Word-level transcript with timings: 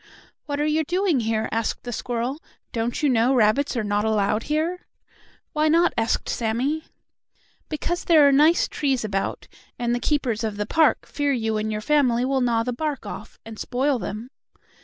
"What 0.47 0.59
are 0.59 0.65
you 0.65 0.83
doing 0.83 1.19
here?" 1.19 1.47
asked 1.51 1.83
the 1.83 1.93
squirrel. 1.93 2.41
"Don't 2.71 3.03
you 3.03 3.07
know 3.07 3.35
rabbits 3.35 3.77
are 3.77 3.83
not 3.83 4.03
allowed 4.03 4.41
here?" 4.49 4.87
"Why 5.53 5.67
not?" 5.67 5.93
asked 5.95 6.27
Sammie. 6.27 6.85
"Because 7.69 8.05
there 8.05 8.27
are 8.27 8.31
nice 8.31 8.67
trees 8.67 9.05
about, 9.05 9.47
and 9.77 9.93
the 9.93 9.99
keepers 9.99 10.43
of 10.43 10.57
the 10.57 10.65
park 10.65 11.05
fear 11.05 11.33
you 11.33 11.57
and 11.57 11.71
your 11.71 11.81
family 11.81 12.25
will 12.25 12.41
gnaw 12.41 12.63
the 12.63 12.73
bark 12.73 13.05
off 13.05 13.37
and 13.45 13.59
spoil 13.59 13.99
them." 13.99 14.31